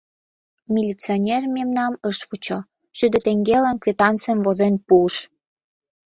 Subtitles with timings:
[0.73, 2.59] Милиционер мемнам ыш вучо:
[2.97, 5.15] шӱдӧ теҥгелан квитанцым возен пуыш.